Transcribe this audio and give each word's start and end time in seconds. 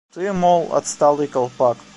Ты, 0.13 0.33
мол, 0.33 0.67
отсталый 0.73 1.27
колпак. 1.27 1.77